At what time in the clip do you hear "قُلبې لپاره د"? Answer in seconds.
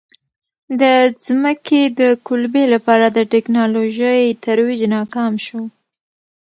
2.27-3.19